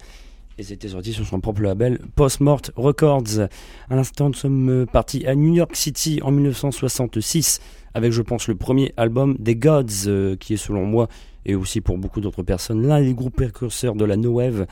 Et 0.59 0.65
c'était 0.65 0.89
sorti 0.89 1.15
sur 1.15 1.25
son 1.25 1.41
propre 1.41 1.63
label 1.63 1.99
Postmort 2.15 2.61
Records. 2.77 3.49
À 3.89 3.97
l'instant, 3.97 4.29
nous 4.29 4.35
sommes 4.35 4.85
partis 4.93 5.27
à 5.27 5.35
New 5.35 5.55
York 5.55 5.75
City 5.75 6.21
en 6.23 6.31
1966 6.31 7.61
avec, 7.95 8.13
je 8.13 8.21
pense, 8.21 8.49
le 8.49 8.55
premier 8.55 8.93
album 8.99 9.35
des 9.39 9.57
Gods, 9.57 10.09
euh, 10.09 10.37
qui 10.37 10.53
est 10.53 10.59
selon 10.59 10.85
moi 10.85 11.09
et 11.47 11.55
aussi 11.55 11.81
pour 11.81 11.97
beaucoup 11.97 12.21
d'autres 12.21 12.43
personnes 12.43 12.87
l'un 12.87 13.01
des 13.01 13.15
groupes 13.15 13.37
précurseurs 13.37 13.95
de 13.95 14.05
la 14.05 14.19
no 14.19 14.33
wave 14.33 14.67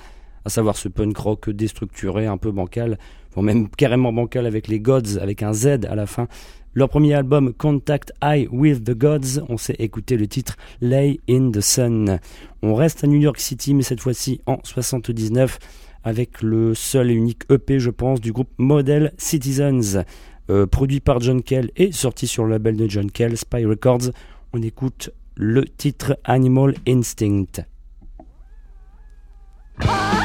à 0.45 0.51
savoir 0.51 0.77
ce 0.77 0.89
punk 0.89 1.17
rock 1.17 1.51
déstructuré, 1.51 2.27
un 2.27 2.37
peu 2.37 2.51
bancal, 2.51 2.99
voire 3.33 3.45
même 3.45 3.69
carrément 3.69 4.13
bancal 4.13 4.47
avec 4.47 4.69
les 4.69 4.81
Gods, 4.81 5.19
avec 5.21 5.43
un 5.43 5.53
Z 5.53 5.87
à 5.89 5.95
la 5.95 6.07
fin. 6.07 6.29
Leur 6.75 6.89
premier 6.89 7.15
album, 7.15 7.55
Contact 7.55 8.13
Eye 8.21 8.49
with 8.51 8.85
the 8.85 8.97
Gods, 8.97 9.41
on 9.49 9.57
s'est 9.57 9.77
écouté 9.79 10.17
le 10.17 10.27
titre 10.27 10.57
Lay 10.81 11.21
in 11.31 11.51
the 11.53 11.61
Sun. 11.61 12.19
On 12.63 12.75
reste 12.75 13.05
à 13.05 13.07
New 13.07 13.21
York 13.21 13.39
City, 13.39 13.75
mais 13.75 13.83
cette 13.83 14.01
fois-ci 14.01 14.41
en 14.47 14.59
79, 14.65 15.59
avec 16.03 16.43
le 16.43 16.75
seul 16.75 17.11
et 17.11 17.15
unique 17.15 17.43
EP, 17.49 17.79
je 17.79 17.91
pense, 17.91 18.21
du 18.21 18.33
groupe 18.33 18.51
Model 18.59 19.13
Citizens, 19.19 20.03
euh, 20.51 20.67
produit 20.67 21.01
par 21.01 21.21
John 21.21 21.43
Kell 21.43 21.71
et 21.77 21.93
sorti 21.93 22.27
sur 22.27 22.45
le 22.45 22.51
label 22.51 22.77
de 22.77 22.89
John 22.89 23.11
Kell, 23.11 23.37
Spy 23.37 23.65
Records. 23.65 24.11
On 24.53 24.61
écoute 24.61 25.11
le 25.37 25.65
titre 25.65 26.19
Animal 26.25 26.75
Instinct. 26.87 27.65
Be 29.79 30.24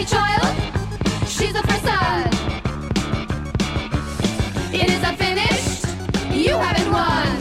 happy 0.00 0.10
child, 0.10 1.28
she's 1.28 1.54
a 1.54 1.62
first 1.62 1.84
son. 1.84 2.28
It 4.72 4.88
is 4.88 5.02
unfinished, 5.02 5.86
you 6.32 6.56
haven't 6.56 6.92
won. 6.92 7.39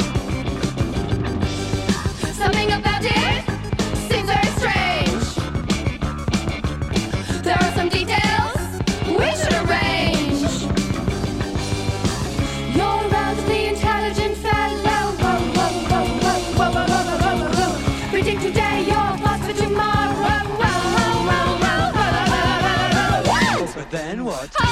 And 24.09 24.25
what? 24.25 24.68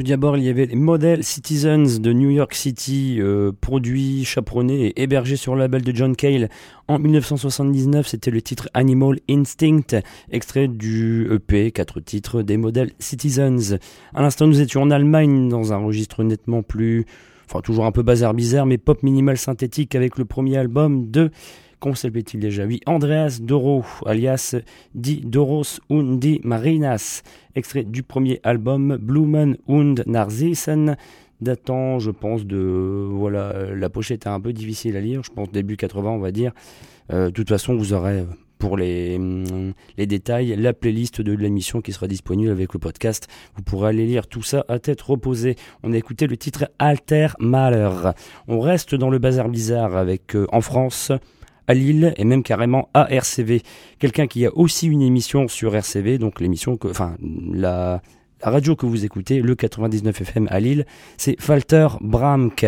Tout 0.00 0.06
d'abord, 0.06 0.38
il 0.38 0.44
y 0.44 0.48
avait 0.48 0.64
les 0.64 0.76
Model 0.76 1.22
Citizens 1.22 2.00
de 2.00 2.14
New 2.14 2.30
York 2.30 2.54
City, 2.54 3.18
euh, 3.20 3.52
produits, 3.52 4.24
chaperonnés 4.24 4.86
et 4.86 5.02
hébergés 5.02 5.36
sur 5.36 5.54
le 5.54 5.60
label 5.60 5.82
de 5.82 5.94
John 5.94 6.16
Cale 6.16 6.48
en 6.88 6.98
1979. 6.98 8.06
C'était 8.08 8.30
le 8.30 8.40
titre 8.40 8.70
Animal 8.72 9.18
Instinct, 9.28 10.00
extrait 10.30 10.68
du 10.68 11.28
EP, 11.30 11.70
quatre 11.70 12.00
titres 12.00 12.40
des 12.40 12.56
Model 12.56 12.92
Citizens. 12.98 13.76
À 14.14 14.22
l'instant, 14.22 14.46
nous 14.46 14.62
étions 14.62 14.80
en 14.80 14.90
Allemagne 14.90 15.50
dans 15.50 15.74
un 15.74 15.84
registre 15.84 16.24
nettement 16.24 16.62
plus, 16.62 17.04
enfin 17.44 17.60
toujours 17.60 17.84
un 17.84 17.92
peu 17.92 18.02
bazar 18.02 18.32
bizarre, 18.32 18.64
mais 18.64 18.78
pop 18.78 19.02
minimal 19.02 19.36
synthétique 19.36 19.94
avec 19.94 20.16
le 20.16 20.24
premier 20.24 20.56
album 20.56 21.10
de 21.10 21.30
Comment 21.80 21.94
s'appelait-il 21.94 22.40
déjà? 22.40 22.66
Oui, 22.66 22.80
Andreas 22.84 23.38
Doro, 23.40 23.84
alias 24.04 24.54
Di 24.94 25.22
Doros 25.24 25.80
und 25.88 26.18
die 26.18 26.38
Marinas, 26.44 27.22
extrait 27.54 27.84
du 27.84 28.02
premier 28.02 28.40
album 28.42 28.96
Blumen 28.96 29.56
und 29.66 30.02
Narzissen, 30.06 30.96
datant, 31.40 31.98
je 31.98 32.10
pense, 32.10 32.46
de... 32.46 33.08
Voilà, 33.10 33.74
la 33.74 33.90
pochette 33.90 34.26
est 34.26 34.28
un 34.28 34.40
peu 34.40 34.52
difficile 34.52 34.96
à 34.96 35.00
lire, 35.00 35.22
je 35.22 35.30
pense 35.30 35.50
début 35.50 35.76
80, 35.76 36.10
on 36.10 36.18
va 36.18 36.32
dire. 36.32 36.52
Euh, 37.12 37.26
de 37.26 37.30
toute 37.30 37.48
façon, 37.48 37.74
vous 37.74 37.92
aurez, 37.92 38.24
pour 38.60 38.76
les, 38.76 39.16
hum, 39.16 39.72
les 39.98 40.06
détails, 40.06 40.54
la 40.56 40.72
playlist 40.72 41.20
de 41.20 41.32
l'émission 41.32 41.80
qui 41.80 41.92
sera 41.92 42.06
disponible 42.06 42.50
avec 42.50 42.72
le 42.72 42.78
podcast. 42.78 43.26
Vous 43.56 43.62
pourrez 43.62 43.88
aller 43.88 44.06
lire 44.06 44.28
tout 44.28 44.42
ça 44.42 44.64
à 44.68 44.78
tête 44.78 45.00
reposée. 45.00 45.56
On 45.82 45.92
a 45.92 45.96
écouté 45.96 46.28
le 46.28 46.36
titre 46.36 46.70
Alter 46.78 47.28
Malheur. 47.40 48.14
On 48.46 48.60
reste 48.60 48.94
dans 48.94 49.10
le 49.10 49.18
bazar 49.18 49.48
bizarre 49.48 49.96
avec, 49.96 50.36
euh, 50.36 50.46
en 50.52 50.60
France 50.60 51.10
à 51.70 51.74
Lille 51.74 52.12
et 52.16 52.24
même 52.24 52.42
carrément 52.42 52.88
à 52.94 53.12
RCV. 53.12 53.62
Quelqu'un 54.00 54.26
qui 54.26 54.44
a 54.44 54.50
aussi 54.56 54.88
une 54.88 55.02
émission 55.02 55.46
sur 55.46 55.76
RCV, 55.76 56.18
donc 56.18 56.40
l'émission 56.40 56.76
que, 56.76 56.88
enfin, 56.88 57.14
la, 57.52 58.02
la 58.44 58.50
radio 58.50 58.74
que 58.74 58.86
vous 58.86 59.04
écoutez, 59.04 59.40
le 59.40 59.54
99 59.54 60.20
FM 60.20 60.48
à 60.50 60.58
Lille, 60.58 60.84
c'est 61.16 61.40
Falter 61.40 61.86
Bramk. 62.00 62.66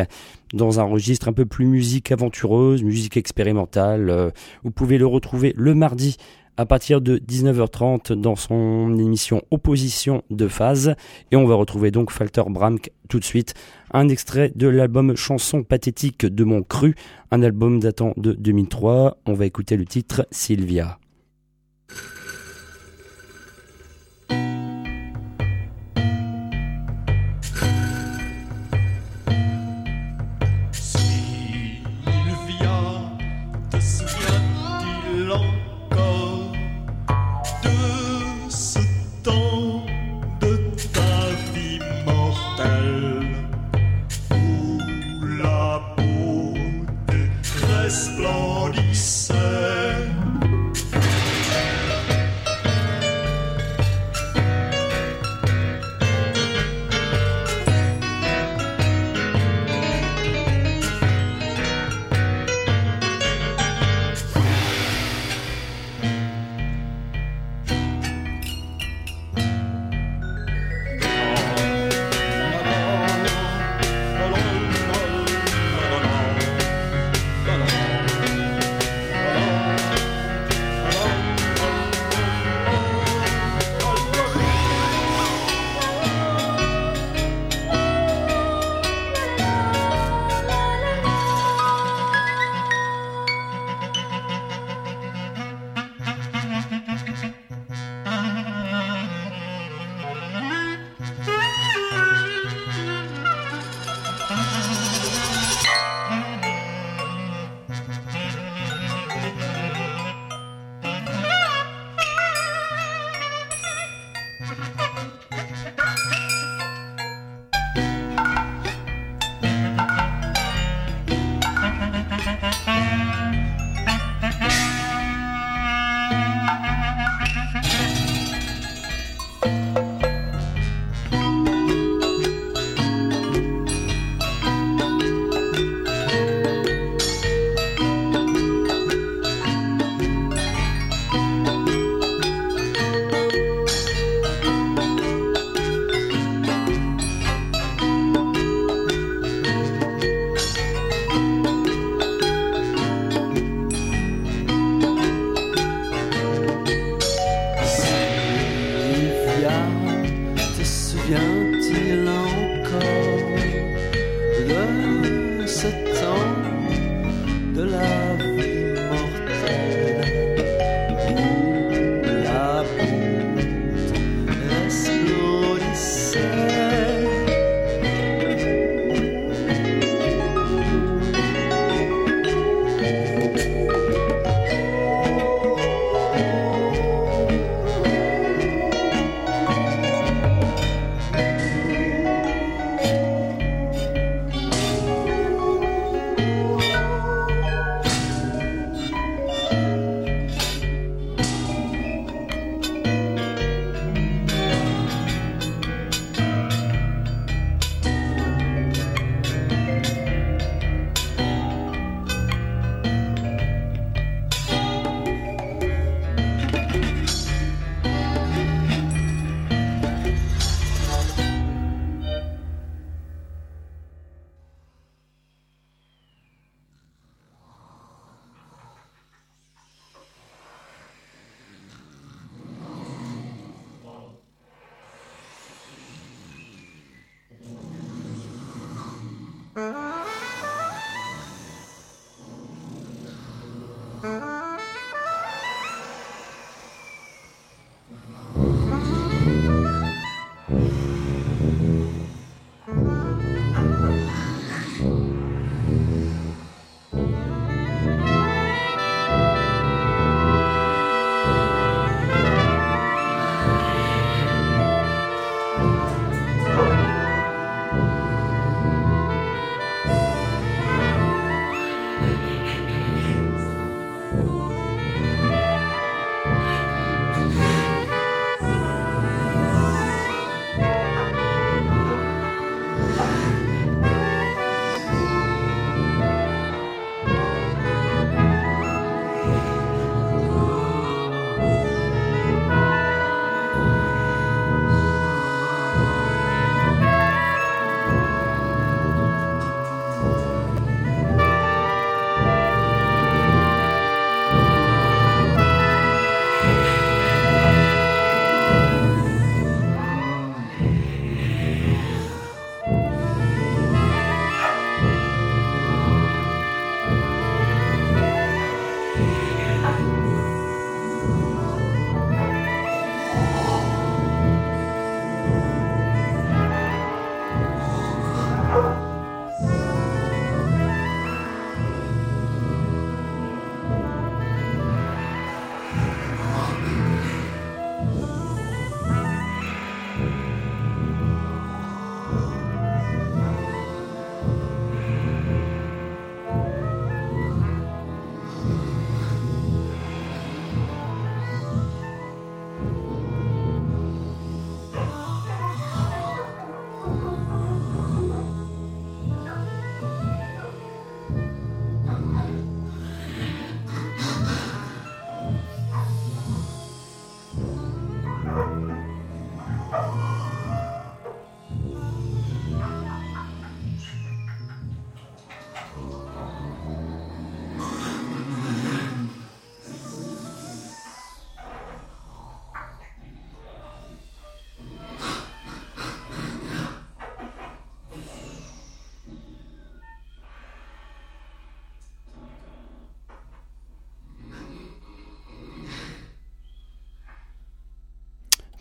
Dans 0.55 0.79
un 0.79 0.85
registre 0.85 1.27
un 1.27 1.33
peu 1.33 1.47
plus 1.47 1.67
musique 1.67 2.13
aventureuse, 2.13 2.85
musique 2.85 3.17
expérimentale. 3.17 4.09
Euh, 4.09 4.31
vous 4.63 4.71
pouvez 4.71 4.99
le 4.99 5.07
retrouver 5.07 5.53
le 5.57 5.75
mardi 5.75 6.17
à 6.57 6.67
partir 6.67 7.01
de 7.01 7.19
19h30 7.19 8.13
dans 8.13 8.37
son 8.37 8.97
émission 8.99 9.43
Opposition 9.51 10.23
de 10.31 10.47
phase. 10.47 10.95
Et 11.33 11.37
on 11.37 11.47
va 11.47 11.57
retrouver 11.57 11.91
donc 11.91 12.13
Falter 12.13 12.43
Bramk 12.47 12.91
tout 13.09 13.19
de 13.19 13.25
suite. 13.25 13.55
Un 13.95 14.09
extrait 14.09 14.53
de 14.55 14.69
l'album 14.69 15.17
Chanson 15.17 15.65
pathétique 15.65 16.25
de 16.25 16.45
mon 16.45 16.63
cru, 16.63 16.95
un 17.31 17.43
album 17.43 17.79
datant 17.79 18.15
de 18.17 18.33
2003. 18.33 19.19
On 19.27 19.35
va 19.35 19.45
écouter 19.45 19.77
le 19.77 19.85
titre 19.85 20.27
Sylvia. 20.31 20.63
Sylvia, 20.63 21.02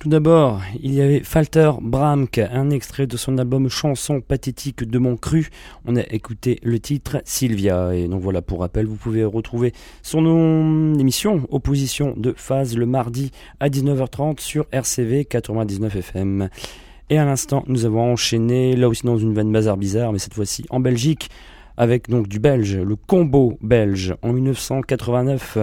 Tout 0.02 0.10
d'abord, 0.10 0.62
il 0.82 0.96
y 0.96 1.02
avait 1.02 1.20
Falter 1.20 1.74
Bramk, 1.80 2.40
un 2.40 2.72
extrait 2.72 3.06
de 3.06 3.18
son 3.18 3.38
album 3.38 3.70
Chanson 3.70 4.20
pathétique 4.20 4.84
de 4.84 4.98
mon 4.98 5.16
cru. 5.16 5.50
On 5.86 5.96
a 5.96 6.02
écouté 6.02 6.58
le 6.64 6.80
titre 6.80 7.22
Sylvia. 7.24 7.94
Et 7.94 8.08
donc 8.08 8.20
voilà, 8.20 8.42
pour 8.42 8.62
rappel, 8.62 8.88
vous 8.88 8.96
pouvez 8.96 9.24
retrouver 9.24 9.74
son 10.02 10.96
émission 10.98 11.48
Opposition 11.52 12.16
de 12.18 12.34
phase 12.36 12.76
le 12.76 12.88
mardi 12.88 13.30
à 13.60 13.70
19h30 13.70 14.40
sur 14.40 14.66
RCV 14.72 15.26
99 15.26 15.96
FM. 15.96 16.50
Et 17.12 17.20
à 17.20 17.26
l'instant, 17.26 17.64
nous 17.68 17.86
avons 17.86 18.12
enchaîné, 18.12 18.76
là 18.76 18.90
aussi 18.90 19.06
dans 19.06 19.20
une 19.20 19.36
veine 19.36 19.52
bazar 19.52 19.78
bizarre, 19.78 20.14
mais 20.14 20.20
cette 20.20 20.34
fois-ci 20.34 20.66
en 20.72 20.80
Belgique, 20.80 21.30
avec 21.82 22.10
donc 22.10 22.28
du 22.28 22.38
belge, 22.38 22.78
le 22.78 22.96
combo 22.96 23.58
belge, 23.60 24.14
en 24.22 24.34
1989, 24.34 25.58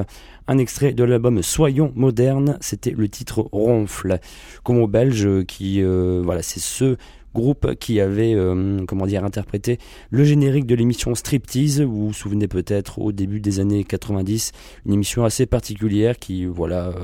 un 0.49 0.59
extrait 0.59 0.93
de 0.93 1.05
l'album 1.05 1.45
Soyons 1.45 1.93
modernes, 1.95 2.59
c'était 2.61 2.91
le 2.91 3.09
titre 3.09 3.49
Ronfle. 3.53 4.19
Combo 4.65 4.89
belge 4.89 5.25
euh, 5.25 5.45
qui, 5.45 5.81
euh, 5.81 6.21
voilà, 6.25 6.43
c'est 6.43 6.59
ce 6.59 6.97
groupe 7.37 7.77
qui 7.77 8.01
avait, 8.01 8.35
euh, 8.35 8.85
dire, 9.07 9.25
interprété 9.25 9.79
le 10.11 10.25
générique 10.25 10.67
de 10.67 10.75
l'émission 10.75 11.15
Striptease, 11.15 11.83
vous 11.83 12.09
vous 12.09 12.13
souvenez 12.13 12.49
peut-être 12.49 12.99
au 12.99 13.13
début 13.13 13.39
des 13.39 13.61
années 13.61 13.85
90, 13.85 14.51
une 14.87 14.95
émission 14.95 15.25
assez 15.25 15.47
particulière 15.47 16.19
qui, 16.19 16.47
voilà, 16.47 16.95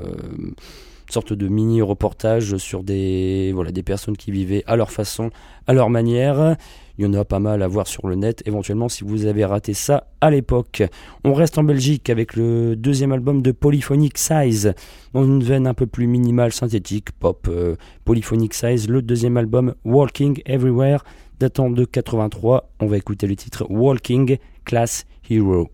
sorte 1.12 1.32
de 1.32 1.48
mini 1.48 1.82
reportage 1.82 2.56
sur 2.56 2.82
des 2.82 3.52
voilà 3.54 3.72
des 3.72 3.82
personnes 3.82 4.16
qui 4.16 4.30
vivaient 4.30 4.64
à 4.66 4.76
leur 4.76 4.90
façon, 4.90 5.30
à 5.66 5.74
leur 5.74 5.90
manière. 5.90 6.56
Il 6.96 7.04
y 7.04 7.08
en 7.08 7.14
a 7.14 7.24
pas 7.24 7.40
mal 7.40 7.62
à 7.62 7.68
voir 7.68 7.88
sur 7.88 8.06
le 8.06 8.14
net, 8.14 8.42
éventuellement 8.46 8.88
si 8.88 9.02
vous 9.02 9.26
avez 9.26 9.44
raté 9.44 9.74
ça 9.74 10.06
à 10.20 10.30
l'époque. 10.30 10.84
On 11.24 11.34
reste 11.34 11.58
en 11.58 11.64
Belgique 11.64 12.08
avec 12.08 12.36
le 12.36 12.76
deuxième 12.76 13.10
album 13.10 13.42
de 13.42 13.50
Polyphonic 13.50 14.16
Size, 14.16 14.74
dans 15.12 15.24
une 15.24 15.42
veine 15.42 15.66
un 15.66 15.74
peu 15.74 15.86
plus 15.86 16.06
minimale, 16.06 16.52
synthétique, 16.52 17.10
pop. 17.12 17.48
euh, 17.48 17.74
Polyphonic 18.04 18.54
Size, 18.54 18.88
le 18.88 19.02
deuxième 19.02 19.36
album 19.36 19.74
Walking 19.84 20.40
Everywhere, 20.46 21.04
datant 21.40 21.68
de 21.68 21.84
83. 21.84 22.70
On 22.80 22.86
va 22.86 22.96
écouter 22.96 23.26
le 23.26 23.34
titre 23.34 23.66
Walking 23.68 24.38
Class 24.64 25.04
Hero. 25.28 25.73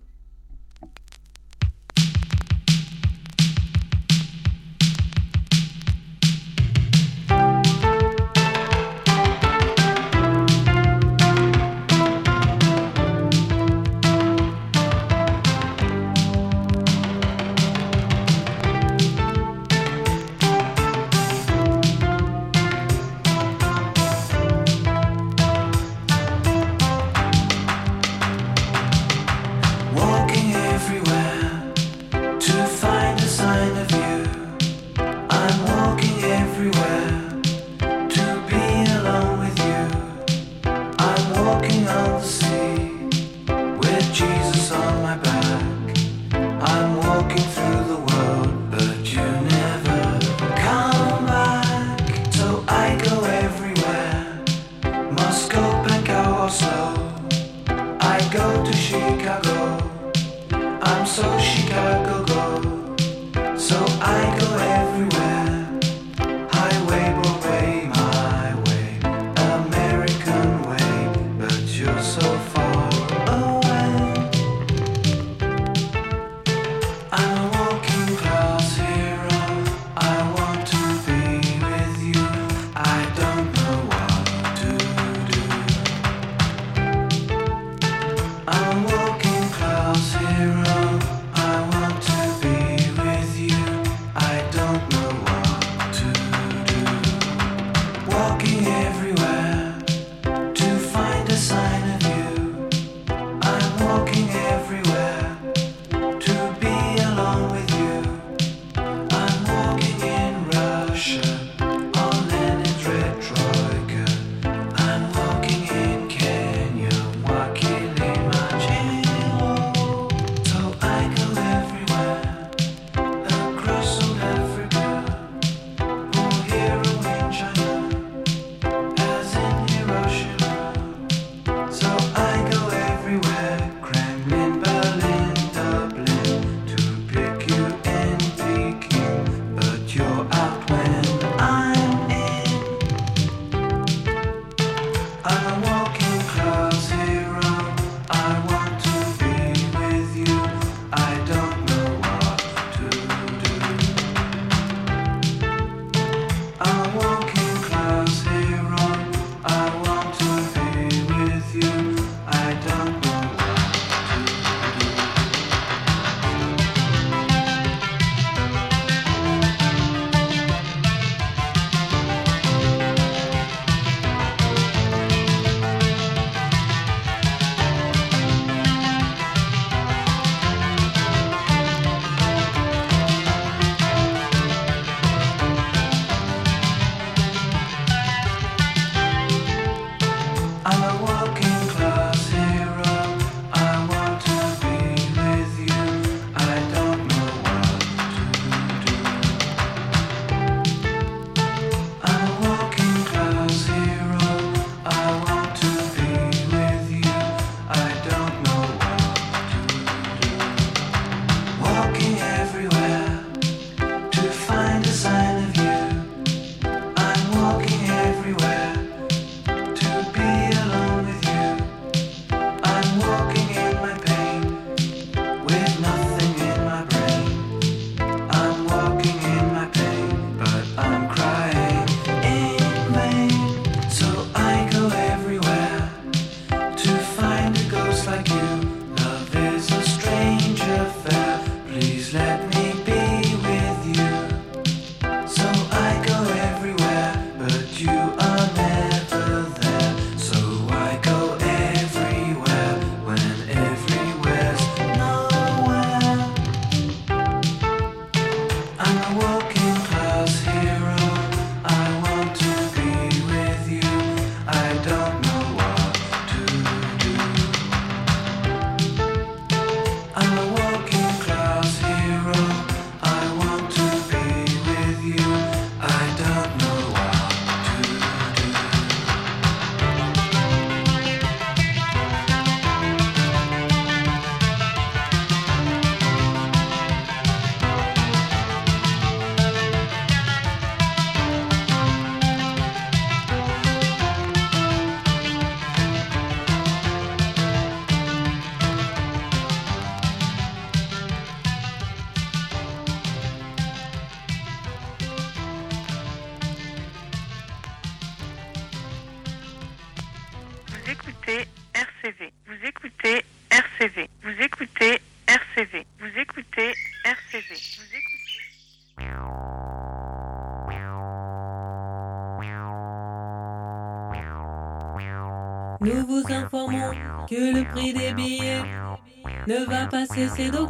Ne 330.17 330.27
va 330.27 330.37
pas 330.37 330.67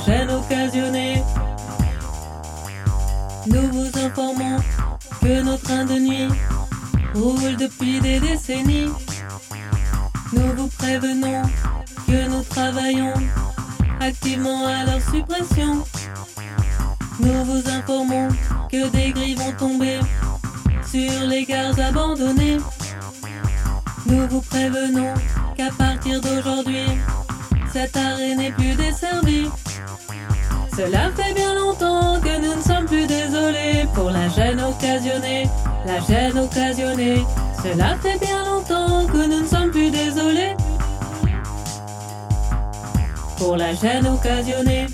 gêne 0.00 0.30
occasionnée. 0.30 1.22
Nous 3.46 3.68
vous 3.72 3.98
informons 3.98 4.58
que 5.20 5.42
nos 5.42 5.56
trains 5.56 5.84
de 5.84 5.98
nuit 5.98 6.28
roulent 7.14 7.56
depuis 7.56 8.00
des 8.00 8.18
décennies. 8.20 8.90
Nous 10.32 10.52
vous 10.56 10.68
prévenons 10.78 11.42
que 12.06 12.28
nous 12.28 12.42
travaillons 12.42 13.14
activement 14.00 14.66
à 14.66 14.84
leur 14.84 15.00
suppression. 15.00 15.84
Nous 17.20 17.44
vous 17.44 17.68
informons 17.70 18.28
que 18.70 18.88
des 18.88 19.10
grilles 19.12 19.36
vont 19.36 19.52
tomber 19.52 20.00
sur 20.90 21.26
les 21.28 21.44
gares 21.44 21.78
abandonnées. 21.78 22.58
Nous 24.06 24.26
vous 24.28 24.40
prévenons 24.42 25.14
qu'à 25.56 25.70
partir 25.78 26.20
d'aujourd'hui, 26.20 26.86
cet 27.72 27.96
arrêt 27.96 28.34
n'est 28.34 28.52
plus 28.52 28.74
desservi. 28.74 29.48
Cela 30.76 31.08
fait 31.12 31.32
bien 31.34 31.54
longtemps 31.54 32.20
que 32.20 32.40
nous 32.40 32.56
ne 32.56 32.60
sommes 32.60 32.86
plus 32.86 33.06
désolés 33.06 33.86
pour 33.94 34.10
la 34.10 34.28
gêne 34.28 34.60
occasionnée, 34.60 35.48
la 35.86 36.00
gêne 36.00 36.36
occasionnée. 36.36 37.24
Cela 37.62 37.96
fait 38.02 38.18
bien 38.18 38.44
longtemps 38.44 39.06
que 39.06 39.18
nous 39.18 39.42
ne 39.42 39.46
sommes 39.46 39.70
plus 39.70 39.92
désolés 39.92 40.56
pour 43.38 43.56
la 43.56 43.72
gêne 43.72 44.08
occasionnée. 44.08 44.86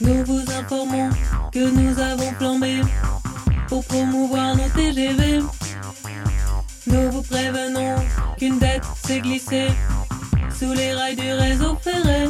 Nous 0.00 0.24
vous 0.24 0.42
informons 0.56 1.10
que 1.50 1.68
nous 1.68 1.98
avons 1.98 2.30
flambé 2.38 2.80
pour 3.66 3.84
promouvoir 3.86 4.54
nos 4.54 4.68
TGV. 4.68 5.40
Nous 6.86 7.10
vous 7.10 7.22
prévenons 7.22 7.96
qu'une 8.38 8.58
dette 8.58 8.84
s'est 9.04 9.20
glissée 9.20 9.68
sous 10.56 10.72
les 10.72 10.92
rails 10.94 11.16
du 11.16 11.32
réseau 11.32 11.76
ferré. 11.76 12.28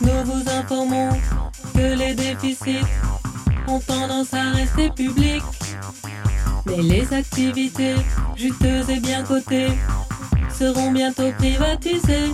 Nous 0.00 0.24
vous 0.24 0.50
informons 0.50 1.10
que 1.74 1.96
les 1.96 2.14
déficits 2.14 2.84
ont 3.68 3.78
tendance 3.80 4.34
à 4.34 4.50
rester 4.50 4.90
publics. 4.90 5.42
Mais 6.66 6.82
les 6.82 7.12
activités 7.12 7.94
juteuses 8.36 8.90
et 8.90 9.00
bien 9.00 9.22
cotées 9.22 9.72
seront 10.50 10.90
bientôt 10.90 11.30
privatisées. 11.38 12.30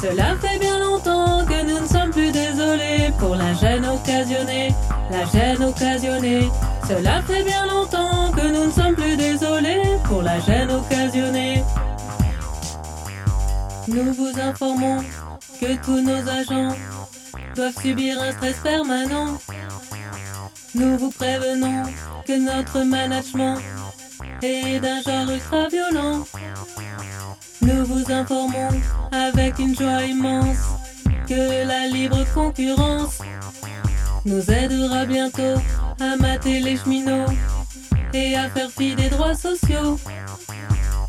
Cela 0.00 0.36
fait 0.36 0.58
bien 0.60 0.78
longtemps 0.78 1.44
que 1.44 1.64
nous 1.66 1.80
ne 1.80 1.86
sommes 1.86 2.10
plus 2.10 2.30
désolés 2.30 3.10
pour 3.18 3.34
la 3.34 3.52
gêne 3.54 3.84
occasionnée, 3.84 4.72
la 5.10 5.24
gêne 5.26 5.64
occasionnée. 5.64 6.48
Cela 6.86 7.20
fait 7.22 7.42
bien 7.42 7.66
longtemps 7.66 8.30
que 8.30 8.46
nous 8.46 8.66
ne 8.66 8.70
sommes 8.70 8.94
plus 8.94 9.16
désolés 9.16 9.82
pour 10.04 10.22
la 10.22 10.38
gêne 10.38 10.70
occasionnée. 10.70 11.64
Nous 13.88 14.12
vous 14.12 14.32
informons 14.40 15.02
que 15.60 15.74
tous 15.84 16.00
nos 16.00 16.28
agents 16.28 16.76
doivent 17.56 17.82
subir 17.82 18.22
un 18.22 18.30
stress 18.32 18.58
permanent. 18.58 19.38
Nous 20.76 20.96
vous 20.96 21.10
prévenons 21.10 21.82
que 22.24 22.38
notre 22.38 22.84
management 22.84 23.56
est 24.42 24.80
d'un 24.80 25.02
genre 25.02 25.30
ultra 25.30 25.68
violent. 25.68 26.24
Nous 27.62 27.84
vous 27.84 28.12
informons 28.12 28.70
avec 29.12 29.58
une 29.58 29.74
joie 29.74 30.02
immense 30.04 30.58
que 31.28 31.66
la 31.66 31.86
libre 31.88 32.24
concurrence 32.34 33.18
nous 34.24 34.50
aidera 34.50 35.04
bientôt 35.04 35.60
à 36.00 36.16
mater 36.16 36.60
les 36.60 36.76
cheminots 36.76 37.32
et 38.14 38.36
à 38.36 38.48
faire 38.48 38.70
fi 38.70 38.94
des 38.94 39.08
droits 39.08 39.34
sociaux 39.34 39.98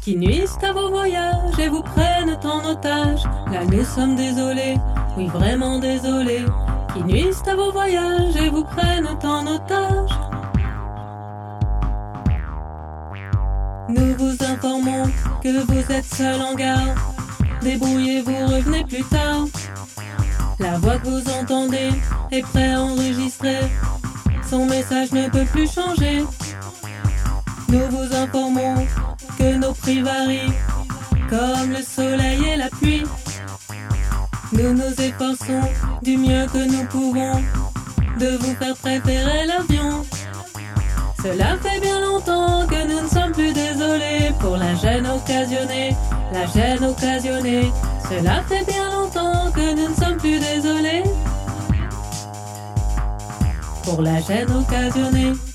qui 0.01 0.17
nuisent 0.17 0.57
à 0.63 0.73
vos 0.73 0.89
voyages 0.89 1.59
et 1.59 1.67
vous 1.67 1.83
prennent 1.83 2.37
en 2.43 2.65
otage. 2.65 3.23
Là 3.51 3.63
nous 3.65 3.83
sommes 3.83 4.15
désolés, 4.15 4.77
oui 5.17 5.27
vraiment 5.27 5.79
désolés, 5.79 6.45
qui 6.93 7.03
nuisent 7.03 7.43
à 7.47 7.55
vos 7.55 7.71
voyages 7.71 8.35
et 8.35 8.49
vous 8.49 8.63
prennent 8.63 9.07
en 9.23 9.47
otage. 9.47 10.11
Nous 13.89 14.13
vous 14.19 14.43
informons 14.43 15.05
que 15.41 15.63
vous 15.63 15.91
êtes 15.91 16.05
seul 16.05 16.39
en 16.39 16.53
gare. 16.53 16.93
Débrouillez-vous, 17.63 18.45
revenez 18.45 18.83
plus 18.83 19.03
tard. 19.05 19.45
La 20.59 20.77
voix 20.77 20.99
que 20.99 21.07
vous 21.07 21.29
entendez 21.31 21.89
est 22.31 22.43
préenregistrée. 22.43 23.65
Son 24.47 24.67
message 24.67 25.11
ne 25.11 25.27
peut 25.29 25.45
plus 25.45 25.71
changer. 25.71 26.23
Nous 27.67 27.87
vous 27.89 28.15
informons 28.15 28.85
que 29.39 29.55
nos 29.55 29.73
prix 29.73 30.01
varient 30.01 30.53
comme 31.27 31.71
le 31.71 31.81
soleil 31.81 32.43
et 32.45 32.57
la 32.57 32.69
pluie. 32.69 33.05
Nous 34.51 34.73
nous 34.73 35.01
efforçons 35.01 35.61
du 36.03 36.17
mieux 36.17 36.45
que 36.45 36.63
nous 36.71 36.85
pouvons 36.85 37.41
de 38.19 38.37
vous 38.37 38.55
faire 38.55 38.75
préférer 38.75 39.47
l'avion. 39.47 40.05
Cela 41.21 41.57
fait 41.61 41.81
bien 41.81 41.99
longtemps 41.99 42.65
que 42.65 42.87
nous 42.87 43.01
ne 43.01 43.07
sommes 43.07 43.33
plus 43.33 43.51
désolés 43.51 44.31
pour 44.39 44.55
la 44.55 44.73
gêne 44.75 45.05
occasionnée, 45.05 45.93
la 46.31 46.45
gêne 46.45 46.85
occasionnée. 46.85 47.73
Cela 48.09 48.41
fait 48.47 48.65
bien 48.65 48.89
longtemps 48.89 49.51
que 49.51 49.75
nous 49.75 49.89
ne 49.89 49.95
sommes 49.95 50.17
plus 50.17 50.39
désolés 50.39 51.03
pour 53.83 54.01
la 54.01 54.21
gêne 54.21 54.49
occasionnée. 54.51 55.48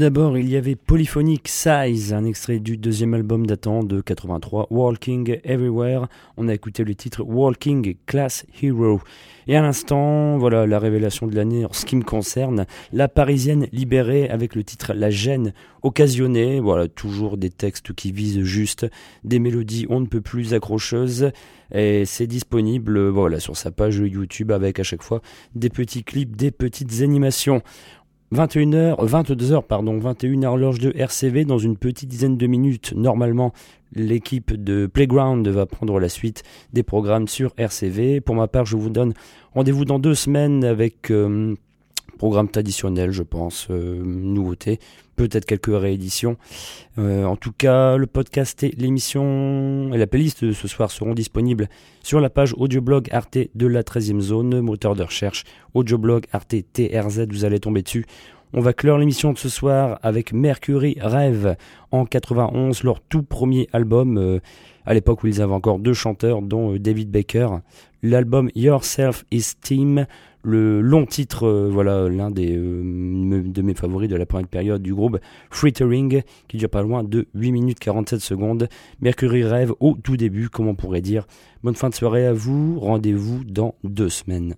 D'abord, 0.00 0.38
il 0.38 0.48
y 0.48 0.56
avait 0.56 0.76
Polyphonic 0.76 1.46
Size, 1.46 2.14
un 2.14 2.24
extrait 2.24 2.58
du 2.58 2.78
deuxième 2.78 3.12
album 3.12 3.44
datant 3.44 3.84
de 3.84 4.00
83, 4.00 4.68
Walking 4.70 5.40
Everywhere. 5.44 6.08
On 6.38 6.48
a 6.48 6.54
écouté 6.54 6.84
le 6.84 6.94
titre 6.94 7.22
Walking 7.22 7.96
Class 8.06 8.46
Hero. 8.62 9.02
Et 9.46 9.56
à 9.56 9.60
l'instant, 9.60 10.38
voilà 10.38 10.66
la 10.66 10.78
révélation 10.78 11.26
de 11.26 11.36
l'année 11.36 11.66
en 11.66 11.72
ce 11.74 11.84
qui 11.84 11.96
me 11.96 12.02
concerne, 12.02 12.64
la 12.94 13.08
parisienne 13.08 13.66
libérée 13.72 14.30
avec 14.30 14.54
le 14.54 14.64
titre 14.64 14.94
La 14.94 15.10
gêne 15.10 15.52
occasionnée. 15.82 16.60
Voilà, 16.60 16.88
toujours 16.88 17.36
des 17.36 17.50
textes 17.50 17.92
qui 17.92 18.10
visent 18.10 18.40
juste, 18.40 18.86
des 19.22 19.38
mélodies 19.38 19.86
on 19.90 20.00
ne 20.00 20.06
peut 20.06 20.22
plus 20.22 20.54
accrocheuses. 20.54 21.30
Et 21.72 22.04
c'est 22.04 22.26
disponible, 22.26 23.08
voilà, 23.08 23.38
sur 23.38 23.56
sa 23.56 23.70
page 23.70 23.98
YouTube 23.98 24.50
avec 24.50 24.80
à 24.80 24.82
chaque 24.82 25.02
fois 25.02 25.20
des 25.54 25.68
petits 25.68 26.04
clips, 26.04 26.36
des 26.36 26.50
petites 26.50 27.02
animations. 27.02 27.62
21h, 28.32 29.04
22h, 29.04 29.64
pardon, 29.64 29.98
21h 29.98 30.46
horloge 30.46 30.78
de 30.78 30.92
RCV 30.94 31.44
dans 31.44 31.58
une 31.58 31.76
petite 31.76 32.08
dizaine 32.08 32.36
de 32.36 32.46
minutes. 32.46 32.92
Normalement, 32.94 33.52
l'équipe 33.92 34.52
de 34.52 34.86
Playground 34.86 35.46
va 35.48 35.66
prendre 35.66 35.98
la 35.98 36.08
suite 36.08 36.44
des 36.72 36.84
programmes 36.84 37.26
sur 37.26 37.52
RCV. 37.56 38.20
Pour 38.20 38.36
ma 38.36 38.46
part, 38.46 38.66
je 38.66 38.76
vous 38.76 38.88
donne 38.88 39.14
rendez-vous 39.52 39.84
dans 39.84 39.98
deux 39.98 40.14
semaines 40.14 40.64
avec 40.64 41.10
euh, 41.10 41.56
Programme 42.20 42.50
traditionnel, 42.50 43.12
je 43.12 43.22
pense, 43.22 43.68
euh, 43.70 43.98
nouveauté, 44.04 44.78
peut-être 45.16 45.46
quelques 45.46 45.74
rééditions. 45.74 46.36
Euh, 46.98 47.24
en 47.24 47.34
tout 47.34 47.50
cas, 47.50 47.96
le 47.96 48.06
podcast 48.06 48.62
et 48.62 48.74
l'émission 48.76 49.90
et 49.94 49.96
la 49.96 50.06
playlist 50.06 50.44
de 50.44 50.52
ce 50.52 50.68
soir 50.68 50.90
seront 50.90 51.14
disponibles 51.14 51.70
sur 52.02 52.20
la 52.20 52.28
page 52.28 52.54
audioblog 52.58 53.08
Arte 53.10 53.38
de 53.54 53.66
la 53.66 53.82
13e 53.82 54.20
zone, 54.20 54.60
moteur 54.60 54.96
de 54.96 55.02
recherche, 55.02 55.44
audioblog 55.72 56.26
Arte 56.30 56.56
TRZ, 56.74 57.26
vous 57.30 57.46
allez 57.46 57.58
tomber 57.58 57.80
dessus. 57.80 58.04
On 58.52 58.60
va 58.60 58.72
clore 58.72 58.98
l'émission 58.98 59.32
de 59.32 59.38
ce 59.38 59.48
soir 59.48 60.00
avec 60.02 60.32
Mercury 60.32 60.96
Rêve 61.00 61.56
en 61.92 62.04
91, 62.04 62.82
leur 62.82 63.00
tout 63.00 63.22
premier 63.22 63.68
album, 63.72 64.18
euh, 64.18 64.40
à 64.84 64.92
l'époque 64.92 65.22
où 65.22 65.28
ils 65.28 65.40
avaient 65.40 65.54
encore 65.54 65.78
deux 65.78 65.94
chanteurs, 65.94 66.42
dont 66.42 66.74
euh, 66.74 66.78
David 66.80 67.12
Baker. 67.12 67.48
L'album 68.02 68.50
Yourself 68.56 69.24
is 69.30 69.52
Team, 69.62 70.04
le 70.42 70.80
long 70.80 71.06
titre, 71.06 71.46
euh, 71.46 71.68
voilà, 71.70 72.08
l'un 72.08 72.30
des 72.30 72.56
euh, 72.56 73.42
de 73.42 73.62
mes 73.62 73.74
favoris 73.74 74.08
de 74.08 74.16
la 74.16 74.26
première 74.26 74.48
période 74.48 74.82
du 74.82 74.94
groupe, 74.94 75.18
Frittering, 75.50 76.22
qui 76.48 76.56
dure 76.56 76.70
pas 76.70 76.82
loin 76.82 77.04
de 77.04 77.26
8 77.34 77.52
minutes 77.52 77.78
47 77.78 78.20
secondes. 78.20 78.68
Mercury 79.00 79.44
Rêve 79.44 79.72
au 79.80 79.96
tout 80.02 80.16
début, 80.16 80.48
comme 80.48 80.68
on 80.68 80.74
pourrait 80.74 81.02
dire. 81.02 81.26
Bonne 81.62 81.74
fin 81.74 81.88
de 81.88 81.94
soirée 81.94 82.26
à 82.26 82.32
vous, 82.32 82.78
rendez-vous 82.80 83.44
dans 83.44 83.74
deux 83.84 84.08
semaines. 84.08 84.54